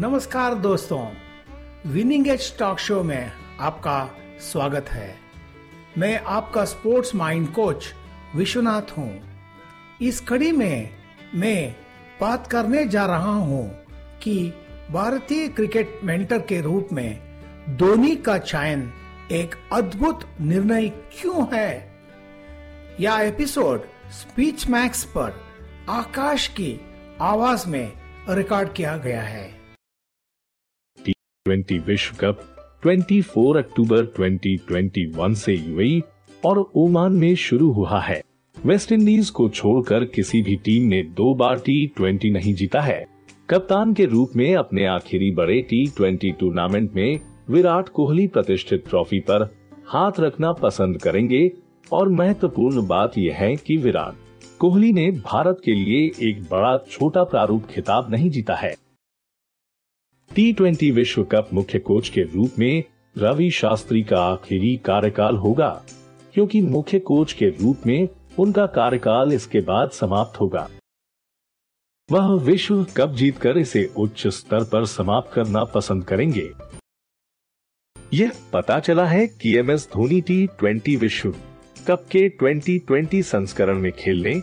[0.00, 1.06] नमस्कार दोस्तों
[1.86, 5.14] winning as talk show में आपका स्वागत है।
[5.98, 7.94] मैं आपका स्पोर्ट्स माइंड कोच
[8.36, 9.20] विश्वनाथ हूँ।
[10.02, 10.90] इस कड़ी में
[11.34, 11.76] मैं
[12.20, 13.84] बात करने जा रहा हूँ
[14.22, 14.54] कि
[14.90, 17.20] भारतीय क्रिकेट मेंटर के रूप में
[17.76, 18.92] धोनी का चयन
[19.32, 21.92] एक अद्भुत निर्णय क्यों है?
[23.00, 25.40] यह एपिसोड स्पीच मैक्स पर
[25.88, 26.80] आकाश की
[27.20, 27.92] आवाज़ में
[28.28, 29.59] रिकॉर्ड किया गया है।
[31.44, 32.40] ट्वेंटी विश्व कप
[32.86, 36.02] 24 अक्टूबर 2021 से यूएई
[36.44, 38.22] और ओमान में शुरू हुआ है।
[38.66, 43.06] वेस्ट इंडीज को छोड़कर किसी भी टीम ने दो बार टी ट्वेंटी नहीं जीता है।
[43.50, 49.20] कप्तान के रूप में अपने आखिरी बड़े टी ट्वेंटी टूर्नामेंट में विराट कोहली प्रतिष्ठित ट्रॉफी
[49.20, 49.48] पर
[49.86, 51.50] हाथ रखना पसंद करेंगे
[51.92, 54.14] और महत्वपूर्ण बात यह है कि विराट
[54.58, 58.89] कोहली ने भारत के लिए एक बड़ा छोटा प्रारूप खिताब नहीं जीता है।
[60.34, 62.84] टी ट्वेंटी विश्व कप मुख्य कोच के रूप में
[63.18, 65.68] रवि शास्त्री का आखिरी कार्यकाल होगा,
[66.34, 70.68] क्योंकि मुख्य कोच के रूप में उनका कार्यकाल इसके बाद समाप्त होगा।
[72.08, 76.50] वह विश्व कप जीतकर इसे उच्च स्तर पर समाप्त करना पसंद करेंगे।
[78.14, 81.34] यह पता चला है कि M S Dhoni T twenty विश्व
[81.86, 84.40] कप के 2020 संस्करण में खेलने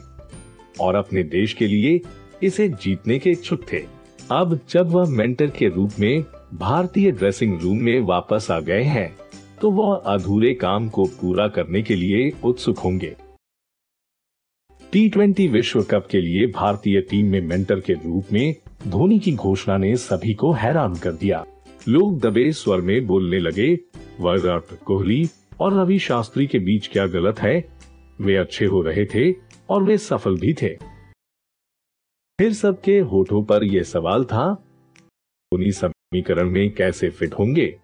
[0.82, 2.00] और अपने देश के लिए
[2.44, 3.86] इसे जीतने के इच्छुक थे।
[4.32, 9.18] अब जब वह मेंटर के रूप में भारतीय ड्रेसिंग रूम में वापस आ गए हैं
[9.62, 13.16] तो वह अधूरे काम को पूरा करने के लिए उत्सुक होंगे।
[14.92, 18.56] टी ट्वेंटी विश्व कप के लिए भारतीय टीम में मेंटर के रूप में
[18.88, 21.46] धोनी की घोषणा ने सभी को हैरान कर दिया।
[21.88, 23.74] लोग दबे स्वर में बोलने लगे,
[24.22, 25.28] विराट कोहली
[25.60, 27.70] और रवि शास्त्री के बीच क्या गलत है?
[28.22, 29.32] वे अच्छे हो रहे थे
[29.70, 30.97] और वे सफल भी थे।
[32.40, 37.80] फिर सबके होठों पर यह सवाल था धोनी समीकरण में कैसे फिट होंगे?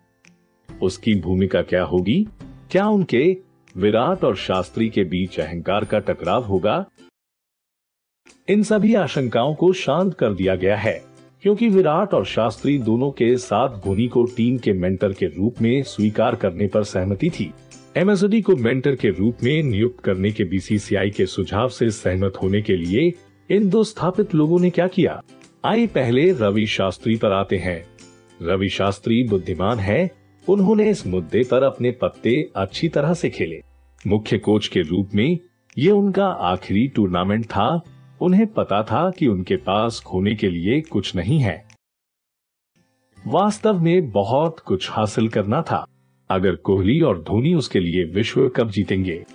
[0.82, 2.28] उसकी भूमिका क्या होगी?
[2.72, 3.38] क्या उनके
[3.78, 6.86] विराट और शास्त्री के बीच अहंकार का टकराव होगा?
[8.50, 11.04] इन सभी आशंकाओं को शांत कर दिया गया है,
[11.42, 15.84] क्योंकि विराट और शास्त्री दोनों के साथ धोनी को टीम के मेंटर के रूप में
[15.84, 17.54] स्वीकार करने पर सहमति थी।
[17.98, 22.62] एमएसडी को मेंटर के रूप में नियुक्त करने के बीसीसीआई के सुझाव से सहमत होने
[22.62, 23.14] के लिए
[23.52, 25.22] इन दो स्थापित लोगों ने क्या किया?
[25.66, 27.88] आइए पहले रवि शास्त्री पर आते हैं।
[28.42, 30.12] रवि शास्त्री बुद्धिमान है।
[30.50, 33.64] उन्होंने इस मुद्दे पर अपने पत्ते अच्छी तरह से खेले।
[34.08, 35.40] मुख्य कोच के रूप में
[35.78, 37.82] ये उनका आखिरी टूर्नामेंट था।
[38.22, 41.68] उन्हें पता था कि उनके पास खोने के लिए कुछ नहीं है।
[43.28, 45.88] वास्तव में बहुत कुछ हासिल करना था।
[46.30, 49.26] अगर कोहली और धोनी उसके लिए विश्व कप जीतेंगे।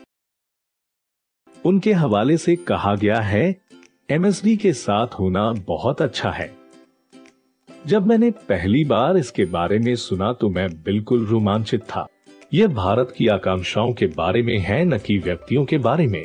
[1.67, 3.68] उनके हवाले से कहा गया है
[4.11, 6.51] एमएसडी के साथ होना बहुत अच्छा है।
[7.87, 12.07] जब मैंने पहली बार इसके बारे में सुना तो मैं बिल्कुल रोमांचित था।
[12.55, 16.25] यह भारत की आकांक्षाओं के बारे में है, न कि व्यक्तियों के बारे में।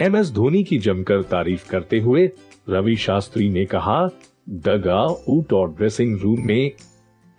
[0.00, 2.30] एम एस धोनी की जमकर तारीफ़ करते हुए
[2.68, 4.08] रवि शास्त्री ने कहा,
[4.48, 6.70] दगा ऊट और ड्रेसिंग रूम में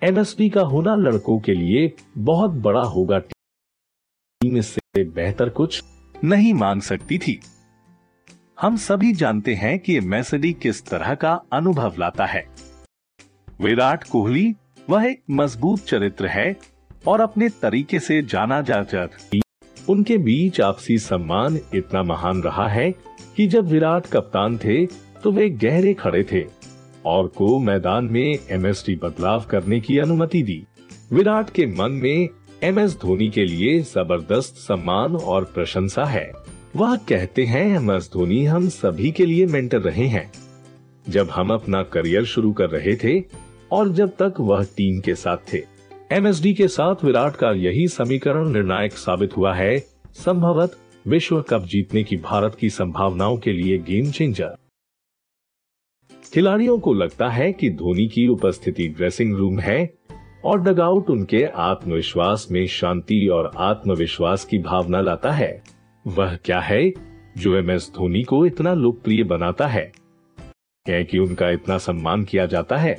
[0.04, 5.84] एमएसडी का होना लड़कों के लिए बहुत बड़ा होगा। टीम इससे बेहतर कुछ
[6.24, 7.40] नहीं मान सकती थी।
[8.58, 12.44] हम सभी जानते हैं कि मैसडी किस तरह का अनुभव लाता है।
[13.62, 14.56] विराट कोहली,
[14.90, 16.56] वह एक मज़बूत चरित्र है
[17.08, 19.08] और अपने तरीके से जाना जाता
[19.90, 22.90] उनके बीच आपसी सम्मान इतना महान रहा है
[23.38, 24.86] कि जब विराट कप्तान थे
[25.24, 26.46] तो वे गहरे खड़े थे
[27.06, 30.64] और को मैदान में एमएसटी बदलाव करने की अनुमति दी।
[31.14, 32.30] विराट के मन में
[32.64, 36.43] एम एस धोनी के लिए ज़बरदस्त सम्मान और प्रशंसा है।
[36.76, 40.32] वह कहते हैं एम एस धोनी हम सभी के लिए मेंटर रहे हैं।
[41.10, 43.24] जब हम अपना करियर शुरू कर रहे थे
[43.72, 45.62] और जब तक वह टीम के साथ थे,
[46.12, 49.80] एमएसडी के साथ विराट का यही समीकरण निर्णायक साबित हुआ है,
[50.14, 50.78] संभवत
[51.08, 54.56] विश्व कप जीतने की भारत की संभावनाओं के लिए गेम चेंजर
[56.34, 59.94] खिलाड़ियों को लगता है कि धोनी की उपस्थिति ड्रेसिंग रूम है
[60.46, 65.73] और डगआउट उनके आत्मविश्वास में शांति और आत्मविश्वास की भावना लाता है।
[66.08, 66.94] वह क्या है
[67.38, 69.94] जो एम एस धोनी को इतना लोकप्रिय बनाता है?
[70.86, 72.98] क्या कि उनका इतना सम्मान किया जाता है?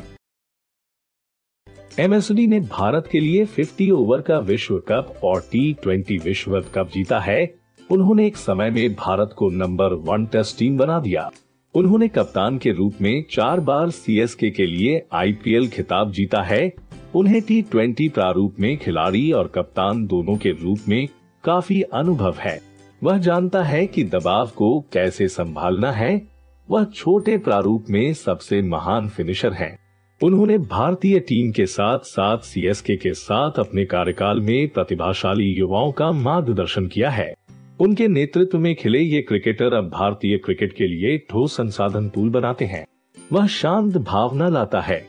[1.98, 6.90] एमएसडी ने भारत के लिए 50 ओवर का विश्व कप और टी ट्वेंटी विश्व कप
[6.94, 7.54] जीता है।
[7.90, 11.30] उन्होंने एक समय में भारत को नंबर वन टेस्ट टीम बना दिया।
[11.74, 16.72] उन्होंने कप्तान के रूप में चार बार सीएसके के लिए आईपीएल खिताब जीता है।
[17.14, 21.08] उन्हें टी ट्वेंटी प्रारूप में खिलाड़ी और कप्तान दोनों के रूप में
[21.44, 22.73] काफ़ी अनुभव है।
[23.04, 26.28] वह जानता है कि दबाव को कैसे संभालना है।
[26.70, 29.78] वह छोटे प्रारूप में सबसे महान फिनिशर है।
[30.22, 36.12] उन्होंने भारतीय टीम के साथ साथ सीएसके के साथ अपने कार्यकाल में प्रतिभाशाली युवाओं का
[36.12, 37.34] मार्गदर्शन किया है।
[37.80, 42.64] उनके नेतृत्व में खिले ये क्रिकेटर अब भारतीय क्रिकेट के लिए ठोस संसाधन पूल बनाते
[42.64, 42.86] हैं।
[43.32, 45.06] वह शांत भावना लाता है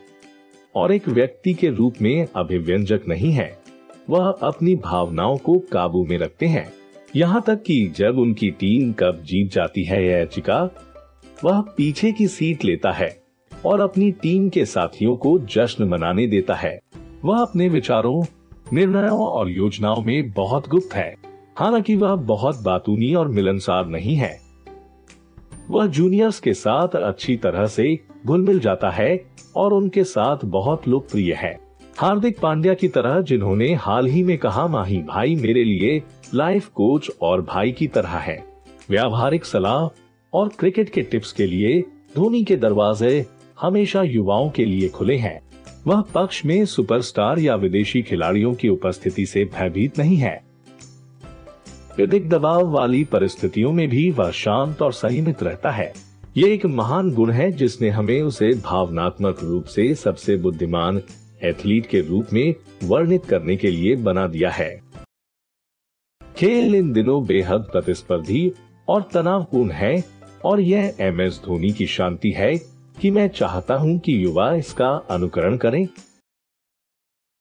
[0.76, 3.58] और एक व्यक्ति के रूप में अभिव्यंजक नहीं है।
[4.10, 6.74] वह अपनी भावनाओं को काबू में रखते हैं।
[7.16, 10.70] यहाँ तक कि जब उनकी टीम कब जीत जाती है यह चिका
[11.44, 13.24] वह पीछे की सीट लेता है
[13.66, 16.80] और अपनी टीम के साथियों को जश्न मनाने देता है।
[17.26, 18.24] वह अपने विचारों,
[18.74, 21.16] निर्णयों और योजनाओं में बहुत गुप्त है।
[21.58, 24.40] हालाँकि वह बहुत बातूनी और मिलनसार नहीं है।
[25.70, 29.26] वह जूनियर्स के साथ अच्छी तरह से घुल मिल जाता है
[29.56, 31.65] और उनके साथ बहुत लोकप्रिय है।
[32.00, 36.04] हार्दिक पांड्या की तरह जिन्होंने हाल ही में कहा, माही भाई मेरे लिए
[36.34, 38.44] लाइफ कोच और भाई की तरह है।
[38.90, 39.88] व्यावहारिक सलाह
[40.34, 41.82] और क्रिकेट के टिप्स के लिए
[42.16, 43.26] धोनी के दरवाजे
[43.62, 45.40] हमेशा युवाओं के लिए खुले हैं।
[45.88, 50.44] वह पक्ष में सुपरस्टार या विदेशी खिलाड़ियों की उपस्थिति से भयभीत नहीं है।
[52.00, 55.94] अधिक दबाव वाली परिस्थितियों में भी वह शांत और संयमित रहता है।
[56.38, 61.02] ये एक महान गुण है जिसने हमें उसे भावनात्मक रूप से सबसे बुद्धिमान
[61.44, 64.82] एथलीट के रूप में वर्णित करने के लिए बना दिया है।
[66.22, 68.52] खेल इन दिनों बेहद प्रतिस्पर्धी
[68.90, 70.04] और तनावपूर्ण है
[70.46, 72.58] और यह एम एस धोनी की शांति है
[73.02, 75.88] कि मैं चाहता हूँ कि युवा इसका अनुकरण करें।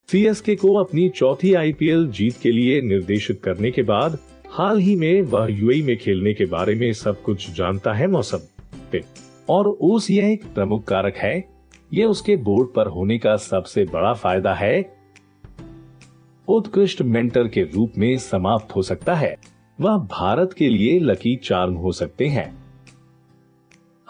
[0.08, 4.18] सीएसके को अपनी चौथी आईपीएल जीत के लिए निर्देशित करने के बाद
[4.50, 8.38] हाल ही में वह यूएई में खेलने के बारे में सब कुछ जानता है मौसम
[9.48, 11.53] और उस यह एक प्रमुख कारक है
[11.92, 14.96] ये उसके बोर्ड पर होने का सबसे बड़ा फ़ायदा है।
[16.48, 19.36] उत्कृष्ट मेंटर के रूप में समाप्त हो सकता है।
[19.80, 22.64] वह भारत के लिए लकी चार्म हो सकते हैं।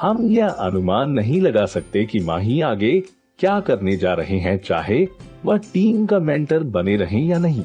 [0.00, 3.00] हम यह अनुमान नहीं लगा सकते कि माही आगे
[3.38, 5.06] क्या करने जा रहे हैं, चाहे
[5.44, 7.64] वह टीम का मेंटर बने रहें या नहीं।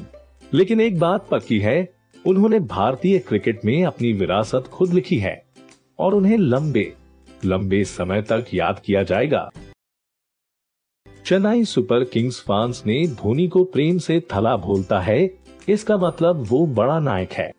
[0.52, 1.92] लेकिन एक बात पक्की है,
[2.26, 5.42] उन्होंने भारतीय क्रिकेट में अपनी विरासत खुद लिखी है
[5.98, 6.92] और उन्हें लंबे
[7.44, 9.50] लंबे समय तक याद किया जाएगा।
[11.30, 15.34] चेन्नई सुपर किंग्स फैंस ने धोनी को प्रेम से थला भूलता है।
[15.68, 17.52] इसका मतलब वो बड़ा नायक है।